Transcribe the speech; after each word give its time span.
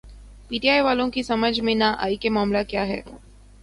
P 0.47 0.57
T 0.59 0.69
I 0.69 0.81
والوں 0.81 1.09
کی 1.11 1.23
سمجھ 1.23 1.59
میں 1.61 1.75
نہ 1.75 1.93
آئی 1.97 2.15
کہ 2.15 2.29
معاملہ 2.29 2.63
کیا 2.67 2.87
ہے۔ 2.87 3.01